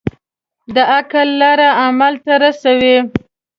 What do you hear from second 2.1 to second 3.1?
ته رسوي.